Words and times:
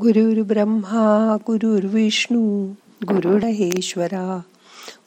गुरुर् 0.00 0.46
ब्रह्मा 0.46 1.36
गुरुर्विष्णू 1.46 2.72
गुरुर्हेश्वरा 3.08 4.40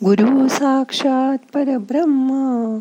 गुरु 0.06 0.48
साक्षात 0.48 1.38
परब्रह्मा 1.54 2.80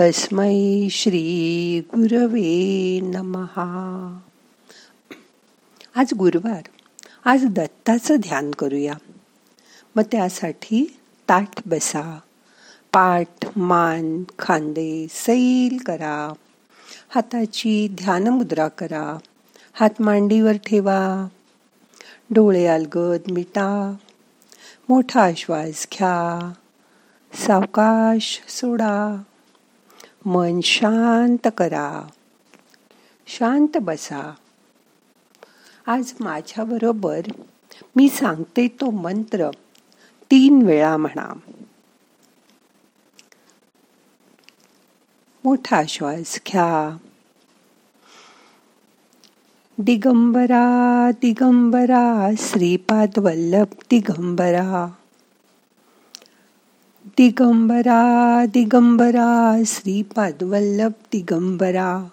तस्मै 0.00 0.88
श्री 0.90 1.80
गुरवे 1.80 3.00
नमहा 3.00 4.18
आज 5.94 6.14
गुरुवार. 6.18 6.62
आज 7.24 7.44
दत्ताचं 7.44 8.16
ध्यान 8.16 8.50
करूया. 8.50 8.94
मग 9.96 10.02
त्यासाठी 10.12 10.96
ताठ 11.28 11.68
बसा. 11.68 12.18
पाठ 12.92 13.58
मान 13.58 14.22
खांदे 14.38 15.06
सैल 15.10 15.76
करा. 15.86 16.32
हाताची 17.08 17.88
ध्यानमुद्रा 17.88 18.68
करा. 18.68 19.18
हात 19.72 20.02
मांडीवर 20.02 20.56
ठेवा. 20.56 21.28
डोळे 22.34 22.66
अलगद 22.66 23.30
मिटा 23.30 23.94
मोठा 24.88 25.30
श्वास 25.36 25.86
घ्या 25.92 26.52
सावकाश 27.34 28.42
सोडा 28.48 29.22
मन 30.24 30.60
शांत 30.60 31.48
करा 31.56 32.08
शांत 33.26 33.68
बसा. 33.82 34.34
आज 35.86 36.12
माझ्याबरोबर 36.20 37.20
मी 37.96 38.08
सांगते 38.08 38.68
तो 38.68 38.90
मंत्र 38.90 39.50
तीन 40.30 40.62
वेळा 40.62 40.96
म्हणा. 40.96 41.32
मोठा 45.44 45.82
श्वास 45.88 46.40
घ्या. 46.46 46.96
दिगंबरा 49.82 50.66
दिगंबरा 51.12 52.34
श्रीपाद 52.34 53.18
वल्लभ 53.18 53.68
दिगंबरा। 53.90 54.96
दिगंबरा 57.16 58.00
दिगंबरा 58.46 59.64
श्रीपाद 59.64 60.42
वल्लभ 60.42 60.94
दिगंबरा। 61.12 62.10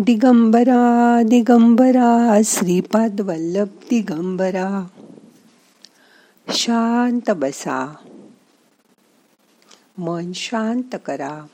दिगंबरा 0.00 1.22
दिगंबरा 1.22 2.42
श्रीपाद 2.42 3.20
वल्लभ 3.20 3.68
दिगंबरा। 3.90 4.90
शांत 6.52 7.30
बसा। 7.30 7.96
मन 9.98 10.32
शांत 10.32 10.96
करा। 10.96 11.48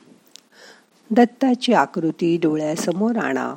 दत्ताची 1.11 1.73
आकृती 1.73 2.37
डोळ्यासमोर 2.37 3.17
आणा. 3.17 3.55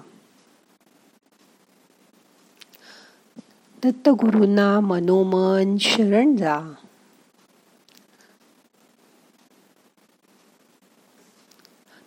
दत्तगुरूंना 3.84 4.80
मनोमन 4.80 5.76
शरण 5.80 6.36
जा 6.36 6.72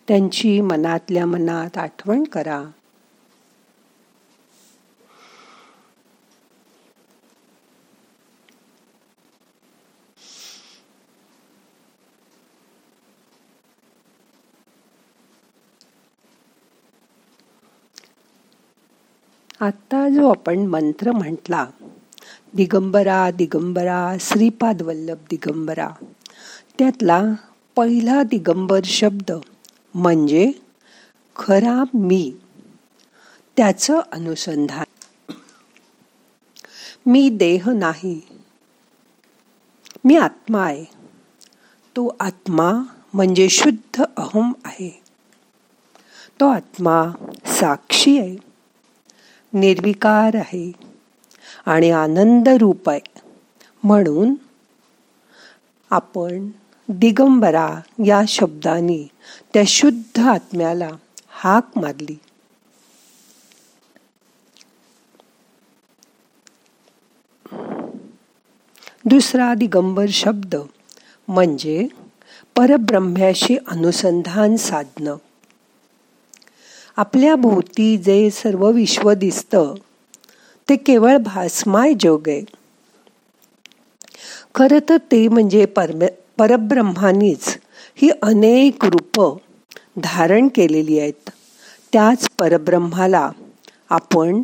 त्यांची 0.08 0.62
मनातल्या 0.62 1.26
मनात 1.26 1.78
आठवण 1.78 2.24
करा. 2.24 2.64
आता 19.60 20.10
जो 20.10 20.30
आपण 20.30 20.60
मंत्र 20.60 21.12
म्हटला 21.12 21.68
दिगंबरा 22.54 23.32
दिगंबरा 23.32 24.16
श्रीपाद 24.20 24.82
वल्लभ 24.82 25.18
दिगंबरा 25.30 25.90
त्यातला 26.80 27.24
पहिला 27.76 28.24
दिगंबर 28.24 28.80
शब्द 28.86 29.32
म्हणजे 29.96 30.52
खरा 31.36 31.84
मी. 31.94 32.34
त्याचं 33.58 34.00
अनुसंधान. 34.12 34.84
मी 37.06 37.30
देह 37.30 37.70
नाही. 37.70 38.22
मी 40.06 40.16
आत्मा 40.18 40.66
आहे. 40.66 40.86
तो 41.96 42.16
आत्मा 42.20 42.74
म्हणजे 43.14 43.50
शुद्ध 43.50 44.04
अहम 44.18 44.54
आहे. 44.66 45.02
तो 46.40 46.48
आत्मा 46.48 47.04
साक्षी 47.46 48.20
आहे. 48.20 48.36
निर्विकार 49.60 50.36
आहे 50.36 50.72
आणि 51.66 51.92
आनंद 51.92 52.50
रूप 52.50 52.90
आहे. 52.90 53.22
म्हणून 53.84 54.36
आपण 55.90 56.50
दिगंबरा 56.90 57.80
या 58.06 58.22
शब्दाने 58.28 59.08
त्या 59.54 59.64
शुद्ध 59.68 60.20
आत्म्याला 60.20 60.90
हाक 61.30 61.78
मारली. 61.78 62.18
दुसरा 69.06 69.54
दिगंबर 69.54 70.06
शब्द 70.10 70.56
म्हणजे 71.28 71.88
परब्रह्म्याशी 72.56 73.58
अनुसंधान 73.68 74.56
साधणं. 74.56 75.16
आपल्या 76.98 77.36
भोवती 77.36 77.98
जे 77.98 78.30
सर्व 78.30 78.70
विश्व 78.72 79.14
दिसतं 79.14 79.74
ते 80.70 80.76
केवळ 80.76 81.18
भासमाय 81.18 81.94
जग 82.00 82.28
आहे. 82.28 82.42
खरं 84.56 84.80
तर 84.90 84.98
ते 85.12 85.28
म्हणजे 85.28 85.66
परब्रह्मानीच 86.38 87.58
ही 87.96 88.10
अनेक 88.22 88.86
रूपं 88.86 89.36
धारण 89.98 90.48
केलेली 90.48 91.00
आहेत. 91.00 91.30
त्याच 91.94 92.28
परब्रह्माला 92.40 93.30
आपण 93.90 94.42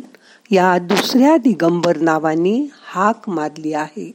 या 0.50 0.78
दुसऱ्या 0.78 1.36
दिगंबर 1.36 1.96
नावानी 1.96 2.68
हाक 2.82 3.28
मारली 3.28 3.72
आहे. 3.72 4.12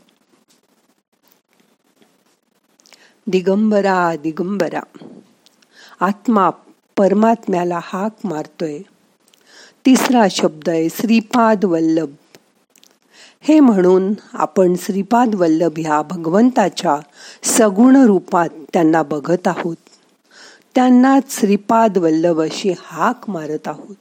दिगंबरा 3.27 4.15
दिगंबरा. 4.15 4.81
आत्मा 5.99 6.49
परमात्म्याला 6.99 7.79
हाक 7.83 8.11
मारतोय. 8.23 8.79
तिसरा 9.85 10.27
शब्द 10.31 10.69
आहे 10.69 10.89
श्रीपाद 10.89 11.65
वल्लभ. 11.65 12.09
हे 13.41 13.59
म्हणून 13.59 14.13
आपण 14.33 14.73
श्रीपाद 14.79 15.35
वल्लभ 15.35 15.71
ह्या 15.77 16.01
भगवंताच्या 16.01 16.95
सगुण 17.43 17.95
रूपात 17.95 18.49
त्यांना 18.73 19.03
बघत 19.03 19.47
आहोत. 19.47 19.75
त्यांनाच 20.75 21.39
श्रीपाद 21.39 21.97
वल्लभ 21.97 22.41
अशी 22.41 22.73
हाक 22.79 23.29
मारत 23.29 23.67
आहोत. 23.67 23.95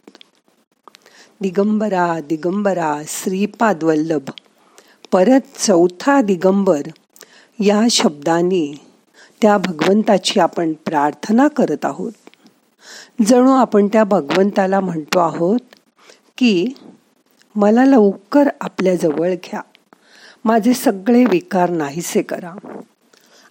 दिगंबरा 1.40 2.20
दिगंबरा 2.28 3.02
श्रीपाद 3.06 3.84
वल्लभ. 3.84 4.30
परत 5.12 5.58
चौथा 5.66 6.22
दिगंबर 6.22 6.82
या 7.60 7.82
शब्दाने 7.90 8.80
त्या 9.42 9.58
भगवंताची 9.58 10.40
आपण 10.40 10.72
प्रार्थना 10.72 11.48
करत 11.48 11.84
आहोत. 11.84 12.12
जणू 13.26 13.52
आपण 13.52 13.88
त्या 13.88 14.04
भगवंताला 14.04 14.80
म्हणतो 14.80 15.18
आहोत 15.18 15.58
की 16.38 16.66
मला 17.54 17.84
लवकर 17.84 18.48
आपल्या 18.60 18.94
जवळ 18.94 19.34
घ्या. 19.34 19.60
माझे 20.44 20.74
सगळे 20.74 21.24
विकार 21.24 21.70
नाहीसे 21.70 22.22
करा. 22.22 22.54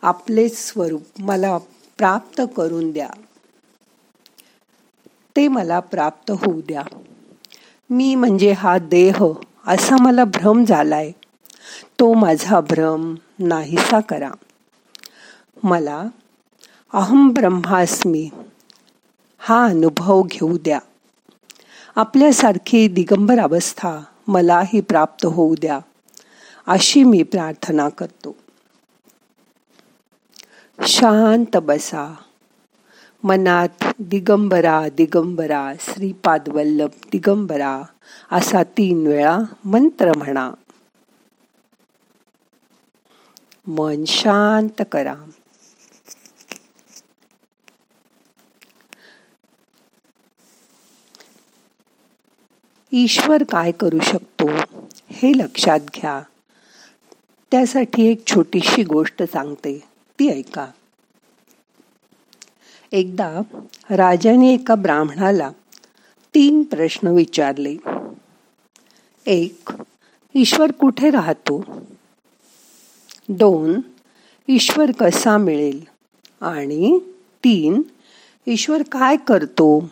आपलेच 0.01 0.57
स्वरूप 0.57 1.01
मला 1.19 1.57
प्राप्त 1.97 2.41
करून 2.55 2.91
द्या. 2.91 3.09
ते 5.35 5.47
मला 5.47 5.79
प्राप्त 5.79 6.31
होऊ 6.31 6.61
द्या. 6.61 6.83
मी 7.89 8.15
म्हणजे 8.15 8.51
हा 8.51 8.77
देह 8.77 9.25
असा 9.67 9.95
मला 9.99 10.23
भ्रम 10.23 10.65
झालाय. 10.65 11.11
तो 11.99 12.13
माझा 12.13 12.59
भ्रम 12.59 13.15
नाहीसा 13.39 13.99
करा. 13.99 14.31
मला 15.63 16.03
अहम 16.93 17.29
ब्रह्मास्मी 17.29 18.29
हा 19.49 19.65
अनुभव 19.65 20.21
घेऊ 20.23 20.57
द्या. 20.57 20.79
आपल्यासारखी 21.95 22.87
दिगंबर 22.87 23.39
अवस्था 23.39 23.99
मलाही 24.27 24.81
प्राप्त 24.81 25.25
होऊ 25.25 25.55
द्या, 25.55 25.79
अशी 26.67 27.03
मी 27.03 27.23
प्रार्थना 27.23 27.89
करतो. 27.89 28.35
शांत 30.87 31.57
बसा. 31.57 32.15
मनात 33.23 33.83
दिगंबरा 33.99 34.89
दिगंबरा, 34.97 35.73
श्रीपाद 35.79 36.49
वल्लभ, 36.49 36.89
दिगंबरा, 37.11 37.81
असा 38.31 38.63
तीन 38.63 39.07
वेळा 39.07 39.37
मंत्र 39.65 40.11
म्हणा. 40.17 40.51
मन 43.67 44.03
शांत 44.05 44.81
करा. 44.91 45.15
ईश्वर 52.91 53.43
काय 53.43 53.71
करू 53.71 53.99
शकतो 54.03 54.49
हे 55.09 55.31
लक्षात 55.31 55.79
घ्या. 55.79 56.21
त्यासाठी 57.51 58.05
एक 58.11 58.27
छोटीशी 58.27 58.83
गोष्ट 58.83 59.23
सांगते. 59.23 59.83
ती 60.19 60.29
ऐका. 60.29 60.67
एकदा 62.91 63.39
राजाने 63.89 64.53
एका 64.53 64.75
ब्राह्मणाला 64.75 65.49
तीन 66.35 66.63
प्रश्न 66.63 67.07
विचारले. 67.07 67.75
एक 69.25 69.69
ईश्वर 70.33 70.71
कुठे 70.71 71.09
राहतो? 71.09 71.65
दोन 73.29 73.81
ईश्वर 74.47 74.91
कसा 74.91 75.37
मिळेल? 75.37 75.85
आणि 76.41 76.99
तीन 77.43 77.81
ईश्वर 78.47 78.81
काय 78.81 79.17
करतो? 79.17 79.89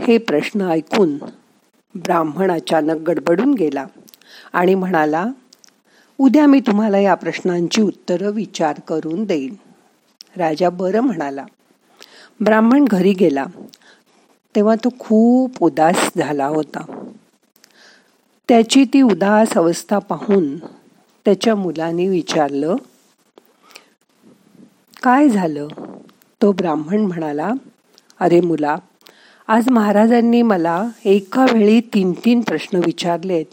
हे 0.00 0.18
प्रश्न 0.18 0.60
ऐकून 0.60 1.16
ब्राह्मण 1.94 2.50
अचानक 2.50 2.96
गडबडून 2.96 3.54
गेला 3.54 3.86
आणि 4.52 4.74
म्हणाला 4.74 5.26
उद्या 6.18 6.46
मी 6.46 6.60
तुम्हाला 6.60 6.98
या 6.98 7.14
प्रश्नांची 7.14 7.82
उत्तरं 7.82 8.30
विचार 8.30 8.80
करून 8.88 9.24
देईन. 9.24 9.54
राजा 10.36 10.70
बरं 10.70 11.00
म्हणाला. 11.00 11.44
ब्राह्मण 12.40 12.84
घरी 12.84 13.12
गेला. 13.12 13.44
तेव्हा 14.56 14.74
तो 14.74 14.88
खूप 14.98 15.52
उदास 15.60 16.10
झाला 16.16 16.46
होता. 16.46 16.84
त्याची 18.48 18.84
ती 18.84 19.02
उदास 19.02 19.56
अवस्था 19.56 19.98
पाहून 19.98 20.58
त्याच्या 21.24 21.54
मुलाने 21.54 22.08
विचारलं 22.08 22.76
काय 25.02 25.28
झालं? 25.28 25.68
तो 26.42 26.52
ब्राह्मण 26.52 27.00
म्हणाला 27.00 27.50
अरे 28.20 28.40
मुला 28.40 28.76
आज 29.48 29.68
महाराजांनी 29.70 30.42
मला 30.42 30.88
एका 31.04 31.46
वेळी 31.52 31.80
तीन 31.80 32.12
तीन 32.12 32.40
प्रश्न 32.40 32.76
विचारले 32.76 33.32
आहेत 33.32 33.44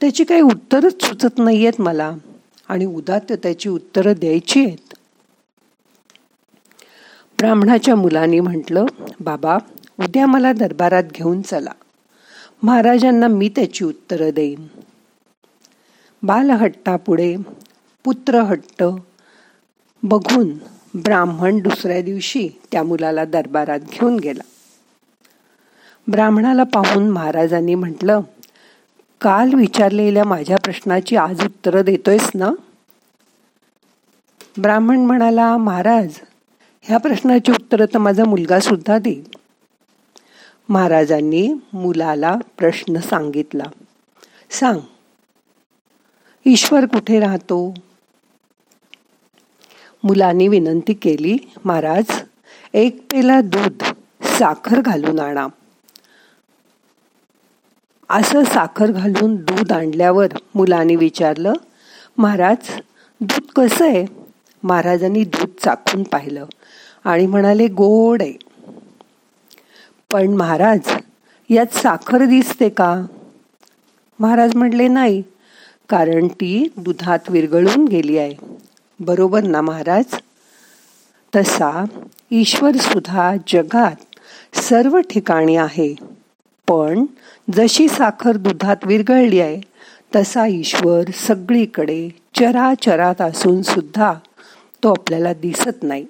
त्याची 0.00 0.24
काही 0.24 0.40
उत्तरच 0.40 1.04
सुचत 1.04 1.38
नाही 1.38 1.66
आहेत 1.66 1.80
मला 1.80 2.12
आणि 2.68 2.84
उद्या 2.84 3.18
त्याची 3.34 3.68
उत्तरं 3.68 4.12
द्यायची 4.12 4.64
आहेत. 4.64 4.94
ब्राह्मणाच्या 7.38 7.96
मुलाने 7.96 8.40
म्हटलं 8.40 8.86
बाबा 9.20 9.58
उद्या 10.00 10.26
मला 10.26 10.52
दरबारात 10.52 11.02
घेऊन 11.14 11.42
चला. 11.42 11.72
महाराजांना 12.62 13.28
मी 13.28 13.48
त्याची 13.48 13.84
उत्तरं 13.84 14.30
देईन. 14.30 14.66
बालहट्टापुढे 16.22 17.36
पुत्रहट्ट 18.04 18.84
बघून 20.02 20.52
ब्राह्मण 20.94 21.58
दुसऱ्या 21.58 22.02
दिवशी 22.02 22.48
त्या 22.72 22.82
मुलाला 22.82 23.24
दरबारात 23.24 23.80
घेऊन 23.80 24.18
गेला. 24.18 24.42
ब्राह्मणाला 26.10 26.62
पाहून 26.62 27.08
महाराजांनी 27.10 27.74
म्हटलं 27.74 28.20
काल 29.20 29.54
विचारलेल्या 29.54 30.24
माझ्या 30.24 30.56
प्रश्नाची 30.56 31.16
आज 31.16 31.44
उत्तर 31.44 31.82
देतोयस 31.82 32.30
ना? 32.34 32.50
ब्राह्मण 34.58 34.98
म्हणाला 34.98 35.56
महाराज 35.56 36.18
ह्या 36.82 36.98
प्रश्नाची 36.98 37.52
उत्तरं 37.52 37.84
तर 37.94 37.98
माझा 37.98 38.24
मुलगा 38.24 38.60
सुद्धा 38.60 38.98
देईल. 38.98 39.24
महाराजांनी 40.68 41.48
मुलाला 41.72 42.36
प्रश्न 42.58 43.00
सांगितला 43.00 43.64
सांग 44.50 44.80
ईश्वर 46.46 46.86
कुठे 46.86 47.20
राहतो? 47.20 47.74
मुलांनी 50.04 50.48
विनंती 50.48 50.94
केली 50.94 51.38
महाराज 51.64 52.22
एक 52.74 53.02
पेला 53.12 53.40
दूध 53.40 53.84
साखर 54.38 54.80
घालून 54.80 55.20
आणा. 55.20 55.46
असं 58.10 58.44
साखर 58.44 58.90
घालून 58.90 59.36
दूध 59.36 59.72
आणल्यावर 59.72 60.26
मुलाने 60.54 60.96
विचारलं 60.96 61.52
महाराज 62.18 62.80
दूध 63.20 63.50
कसं 63.56 63.86
आहे? 63.86 64.06
महाराजांनी 64.62 65.24
दूध 65.24 65.48
चाखून 65.64 66.02
पाहिलं 66.02 66.44
आणि 67.04 67.26
म्हणाले 67.26 67.66
गोड 67.66 68.22
आहे. 68.22 68.32
पण 70.12 70.26
महाराज 70.28 70.92
यात 71.48 71.74
साखर 71.74 72.24
दिसते 72.24 72.68
का? 72.68 73.06
महाराज 74.18 74.56
म्हणले 74.56 74.88
नाही 74.88 75.22
कारण 75.88 76.28
ती 76.28 76.68
दुधात 76.76 77.18
विरघळून 77.28 77.84
गेली 77.84 78.18
आहे. 78.18 78.34
बरोबर 79.00 79.42
ना 79.42 79.60
महाराज? 79.60 80.04
तसा 81.36 81.84
ईश्वर 82.30 82.76
सुद्धा 82.76 83.34
जगात 83.48 83.96
सर्व 84.56 85.00
ठिकाणी 85.00 85.56
आहे. 85.56 86.11
पण 86.72 87.04
जशी 87.52 87.88
साखर 87.88 88.36
दुधात 88.36 88.76
विरघळली 88.84 89.40
आहे 89.40 89.60
तसा 90.16 90.46
ईश्वर 90.46 91.10
सगळीकडे 91.10 92.08
चराचरात 92.34 93.20
असून 93.20 93.62
सुद्धा 93.62 94.14
तो 94.82 94.90
आपल्याला 94.90 95.32
दिसत 95.32 95.82
नाही. 95.82 96.06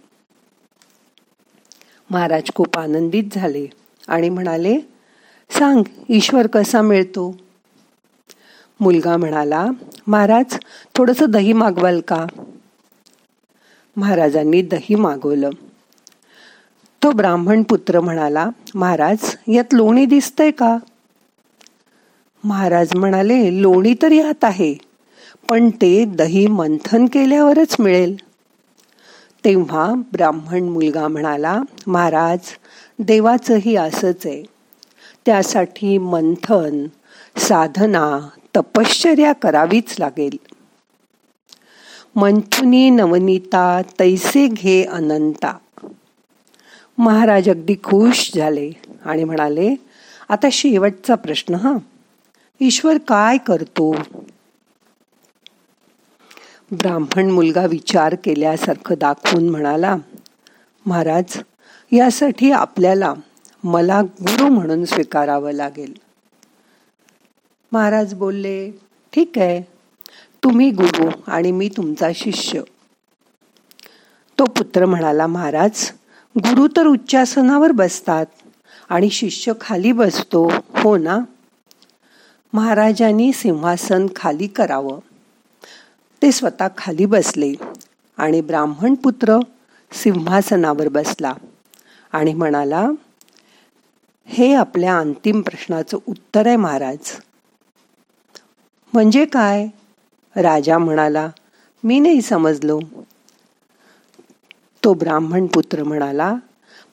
महाराज 2.10 2.42
खूप 2.54 2.78
आनंदित 2.78 3.24
झाले 3.32 3.66
आणि 4.08 4.28
म्हणाले 4.28 4.78
सांग 5.50 5.82
ईश्वर 6.08 6.46
कसा 6.46 6.82
मिळतो? 6.82 7.36
मुलगा 8.80 9.16
म्हणाला 9.16 9.66
महाराज 10.06 10.58
थोडंसं 10.94 11.30
दही 11.30 11.52
मागवाल 11.52 12.00
का? 12.00 12.26
महाराजांनी 13.96 14.62
दही 14.62 14.94
मागवलं. 14.94 15.50
तो 17.02 17.10
ब्राह्मण 17.10 17.62
पुत्र 17.62 18.00
म्हणाला 18.00 18.50
महाराज 18.74 19.36
यात 19.48 19.74
लोणी 19.74 20.06
दिसतंय 20.06 20.50
का? 20.50 20.76
महाराज 22.44 22.96
म्हणाले 22.96 23.62
लोणी 23.62 23.94
तर 24.02 24.12
यात 24.12 24.44
आहे 24.44 24.74
पण 25.50 25.70
ते 25.70 26.04
दही 26.04 26.46
मंथन 26.46 27.06
केल्यावरच 27.06 27.76
मिळेल. 27.78 28.16
तेव्हा 29.44 29.94
ब्राह्मण 30.12 30.62
मुलगा 30.62 31.08
म्हणाला 31.08 31.62
महाराज 31.86 32.38
देवाचंही 32.98 33.76
असंच 33.76 34.26
आहे. 34.26 34.42
त्यासाठी 35.26 35.98
मंथन 35.98 36.86
साधना 37.36 38.28
तपश्चर्या 38.56 39.32
करावीच 39.32 39.96
लागेल. 39.98 40.36
मंथुनी 42.16 42.90
नवनीता 42.90 43.82
तैसे 44.00 44.46
घे 44.46 44.84
अनंता। 44.84 45.56
महाराज 46.98 47.48
अगदी 47.48 47.74
खुश 47.74 48.30
झाले 48.34 48.70
आणि 49.04 49.24
म्हणाले 49.24 49.74
आता 50.28 50.48
शेवटचा 50.52 51.14
प्रश्न 51.14 51.54
हा. 51.54 51.72
ईश्वर 52.60 52.98
काय 52.98 53.38
करतो? 53.38 53.92
ब्राह्मण 56.72 57.30
मुलगा 57.30 57.66
विचार 57.66 58.14
केल्यासारखं 58.24 58.94
दाखवून 58.98 59.48
म्हणाला 59.48 59.96
महाराज 60.86 61.42
यासाठी 61.92 62.52
आपल्याला 62.52 63.14
मला 63.64 64.02
गुरु 64.02 64.48
म्हणून 64.48 64.84
स्वीकारावं 64.84 65.52
लागेल. 65.52 65.94
महाराज 67.72 68.14
बोलले 68.14 68.70
ठीक 69.12 69.38
आहे. 69.38 69.62
तुम्ही 70.44 70.70
गुरु 70.70 71.10
आणि 71.26 71.52
मी 71.52 71.68
तुमचा 71.68 72.08
शिष्य. 72.14 72.62
तो 74.38 74.44
पुत्र 74.44 74.86
म्हणाला 74.86 75.26
महाराज 75.26 75.90
गुरु 76.38 76.68
तर 76.76 76.86
उच्चासनावर 76.86 77.72
बसतात 77.72 78.26
आणि 78.88 79.10
शिष्य 79.10 79.52
खाली 79.60 79.92
बसतो 79.92 80.52
हो 80.70 80.96
ना? 80.96 81.18
महाराजांनी 82.52 83.32
सिंहासन 83.32 84.06
खाली 84.16 84.46
करावं. 84.46 84.98
ते 86.22 86.32
स्वतः 86.32 86.68
खाली 86.78 87.06
बसले 87.06 87.52
आणि 88.16 88.40
ब्राह्मण 88.40 88.94
पुत्र 88.94 89.38
सिंहासनावर 89.92 90.88
बसला 90.88 91.34
आणि 92.12 92.34
म्हणाला 92.34 92.88
हे 94.24 94.54
आपल्या 94.54 94.98
अंतिम 94.98 95.40
प्रश्नाचं 95.40 95.98
उत्तर 96.06 96.46
आहे 96.46 96.56
महाराज. 96.56 97.16
म्हणजे 98.92 99.24
काय? 99.24 99.66
राजा 100.36 100.78
म्हणाला 100.78 101.28
मी 101.84 102.00
नाही 102.00 102.22
समजलो. 102.22 102.80
तो 104.84 104.94
ब्राह्मण 104.94 105.46
पुत्र 105.46 105.82
म्हणाला 105.82 106.34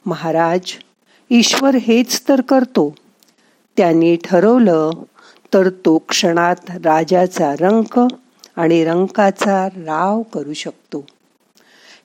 महाराज 0.06 0.62
ईश्वर 1.30 1.76
हेच 1.76 2.22
तर 2.30 2.42
करतो. 2.42 2.96
त्यांनी 3.78 4.16
ठरवलं 4.16 4.92
तर 5.54 5.70
तो 5.70 5.98
क्षणात 5.98 6.56
राजाचा 6.70 7.54
रंक 7.60 8.00
आणि 8.56 8.86
रंकाचा 8.86 9.68
राव 9.68 10.22
करू 10.22 10.54
शकतो. 10.54 11.06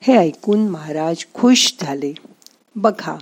हे 0.01 0.17
ऐकून 0.17 0.69
महाराज 0.69 1.25
खुश 1.35 1.75
झाले. 1.81 2.15
बघा 2.77 3.19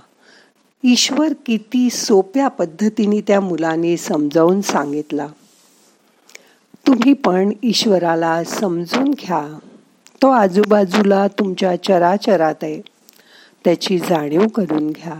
ईश्वर 0.83 1.33
किती 1.45 1.89
सोप्या 1.89 2.47
पद्धतीने 2.47 3.21
त्या 3.21 3.41
मुलाने 3.41 3.97
समजावून 3.97 4.61
सांगितला. 4.61 5.27
तुम्ही 6.87 7.13
पण 7.13 7.51
ईश्वराला 7.63 8.43
समजून 8.43 9.11
घ्या. 9.11 9.59
तो 10.23 10.29
आजूबाजूला 10.29 11.27
तुमच्या 11.27 11.83
चराचरात 11.83 12.55
आहे 12.61 12.81
त्याची 13.65 13.99
जाणीव 13.99 14.47
करून 14.47 14.89
घ्या. 14.89 15.19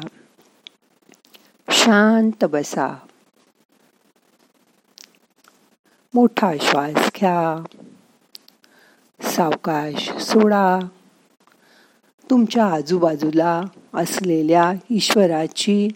शांत 1.69 2.45
बसा. 2.45 2.95
मोठा 6.13 6.53
श्वास 6.61 6.93
घ्या. 6.93 7.63
सावकाश 9.29 10.11
सोडा. 10.11 10.79
तुमच्या 12.29 12.65
आजूबाजूला 12.65 13.61
असलेल्या 13.93 14.71
ईश्वराची 14.89 15.87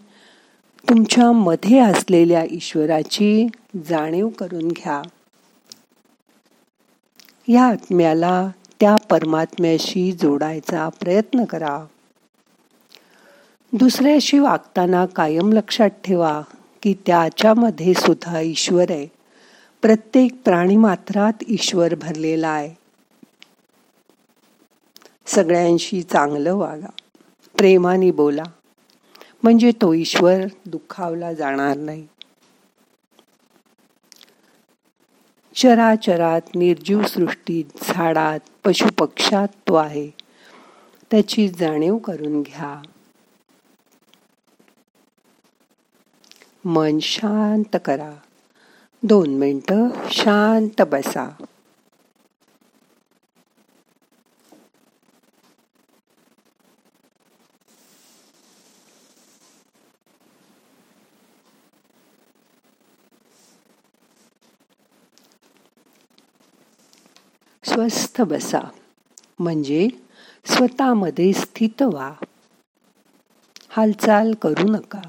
तुमच्या 0.89 1.31
मध्ये 1.31 1.79
असलेल्या 1.79 2.43
ईश्वराची 2.51 3.47
जाणीव 3.89 4.27
करून 4.27 4.67
घ्या. 4.67 5.01
या 7.47 7.63
आत्म्याला 7.63 8.47
त्या 8.79 8.95
परमात्म्याशी 8.95 10.11
जोडायचा 10.11 10.89
प्रयत्न 10.89 11.45
करा. 11.45 11.85
दुसऱ्याशी 13.73 14.39
वागताना 14.39 15.05
कायम 15.05 15.53
लक्षात 15.53 15.89
ठेवा 15.89 16.41
की 16.83 16.95
त्याच्यामध्ये 17.05 17.93
सुद्धा 17.93 18.39
ईश्वर 18.39 18.85
आहे. 18.89 19.07
प्रत्येक 19.81 20.43
प्राणीमात्रात 20.43 21.33
ईश्वर 21.47 21.95
भरलेला 21.95 22.47
आहे. 22.47 22.75
सगळ्यांशी 25.25 26.03
चांगलं 26.03 26.55
वागा. 26.55 26.89
प्रेमाने 27.57 28.11
बोला. 28.11 28.43
म्हणजे 29.43 29.71
तो 29.71 29.93
ईश्वर 29.93 30.37
दुखावला 30.65 31.33
जाणार 31.33 31.77
नाही. 31.77 32.07
चराचरात 35.55 36.41
निर्जीव 36.55 37.03
सृष्टीत 37.03 37.65
झाडात 37.81 38.39
पशुपक्षात 38.67 39.47
तो 39.67 39.73
आहे. 39.73 40.09
त्याची 41.11 41.49
जाणीव 41.49 41.97
करून 41.97 42.41
घ्या. 42.41 42.81
मन 46.65 46.99
शांत 46.99 47.77
करा. 47.85 48.13
दोन 49.03 49.29
मिनटं 49.29 49.87
शांत 50.09 50.81
बसा. 50.81 51.45
स्वस्थ 67.89 68.21
बसा. 68.21 68.59
म्हणजे 69.39 69.87
स्वतःमध्ये 70.45 71.33
स्थित 71.33 71.81
व्हा. 71.81 72.13
हालचाल 73.69 74.33
करू 74.33 74.67
नका. 74.67 75.01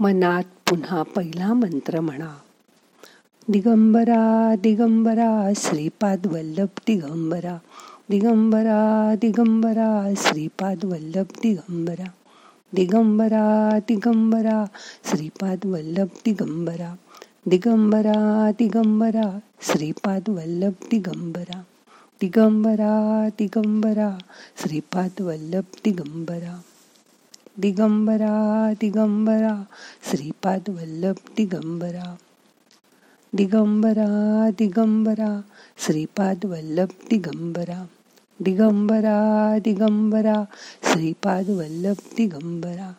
मनात 0.00 0.42
पुन्हा 0.68 1.02
पहिला 1.02 1.52
मंत्र 1.52 2.00
म्हणा. 2.00 2.36
दिगंबरा 3.48 4.54
दिगंबरा 4.62 5.52
श्रीपाद 5.56 6.26
वल्लभ 6.26 6.68
दिगंबरा. 6.86 7.58
दिगंबरा 8.10 9.14
दिगंबरा 9.20 10.14
श्रीपाद 10.16 10.84
वल्लभ 10.84 11.26
दिगंबरा. 11.42 12.04
दिगंबरा 12.74 13.78
दिगंबरा 13.88 14.64
श्रीपाद 15.04 15.66
वल्लभ 15.66 16.08
दिगंबरा. 16.24 16.94
दिगंबरा 17.46 18.50
दिगंबरा 18.58 19.38
श्रीपाद 19.60 20.28
वल्लभ 20.28 20.74
दिगंबरा. 20.90 21.64
दिगंबरा 22.20 23.28
दिगंबरा 23.28 24.18
श्रीपाद 24.56 25.20
वल्लभ 25.20 25.64
दिगंबरा. 25.84 26.62
दिगंबरा 27.60 28.72
दिगंबरा 28.80 29.64
श्रीपाद 30.02 30.68
वल्लभ 30.68 31.14
दिगंबरा. 31.36 32.16
दिगंबरा 33.32 34.50
दिगंबरा 34.58 35.40
श्रीपाद 35.78 36.44
वल्लभ 36.44 36.88
दिगंबरा. 37.10 37.86
दिगंबरा 38.40 39.58
दिगंबरा 39.58 40.44
श्रीपाद 40.82 41.50
वल्लभ 41.50 41.96
दिगंबरा. 42.16 42.92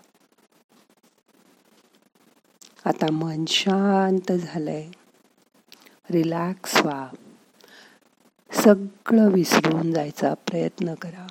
आता 2.86 3.12
मन 3.12 3.46
शांत 3.48 4.32
झालंय. 4.32 4.92
रिलॅक्स 6.12 6.82
व्हा. 6.82 7.08
सगळं 8.52 9.30
विसरून 9.30 9.94
जायचा 9.94 10.34
प्रयत्न 10.34 10.94
करा. 10.94 11.28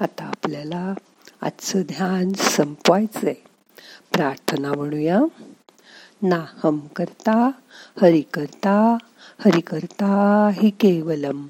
आता 0.00 0.24
आपल्याला 0.24 0.94
आजचं 1.40 1.82
ध्यान 1.82 2.32
संपवायचंय. 2.32 3.34
प्रार्थना 4.12 4.72
म्हणूया. 4.72 5.20
नाहम 6.22 6.78
करता 6.96 7.50
हरि 8.02 8.20
करता 8.20 8.96
हरि 9.44 9.60
करता 9.60 10.50
हि 10.52 10.70
केवलम. 10.70 11.46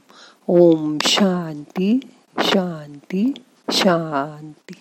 ओम 0.47 0.99
शांती 1.03 2.01
शांती 2.39 3.33
शांती. 3.73 4.75